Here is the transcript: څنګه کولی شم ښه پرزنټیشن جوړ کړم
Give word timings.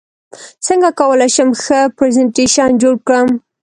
څنګه 0.65 0.89
کولی 0.99 1.29
شم 1.35 1.49
ښه 1.63 1.79
پرزنټیشن 1.97 2.69
جوړ 2.81 2.95
کړم 3.07 3.27